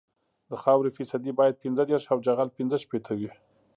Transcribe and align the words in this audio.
د 0.49 0.51
خاورې 0.63 0.89
فیصدي 0.97 1.31
باید 1.39 1.61
پنځه 1.63 1.83
دېرش 1.89 2.05
او 2.13 2.17
جغل 2.27 2.49
پینځه 2.57 2.77
شپیته 2.83 3.13
وي 3.19 3.31